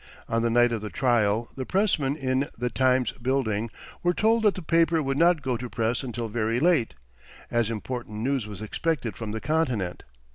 On 0.27 0.41
the 0.41 0.49
night 0.49 0.71
of 0.71 0.81
the 0.81 0.89
trial 0.89 1.51
the 1.55 1.63
pressmen 1.63 2.15
in 2.17 2.49
"The 2.57 2.71
Times" 2.71 3.11
building 3.11 3.69
were 4.01 4.15
told 4.15 4.41
that 4.41 4.55
the 4.55 4.63
paper 4.63 4.99
would 5.03 5.15
not 5.15 5.43
go 5.43 5.57
to 5.57 5.69
press 5.69 6.01
until 6.01 6.27
very 6.27 6.59
late, 6.59 6.95
as 7.51 7.69
important 7.69 8.17
news 8.21 8.47
was 8.47 8.61
expected 8.63 9.15
from 9.15 9.31
the 9.31 9.39
Continent. 9.39 10.01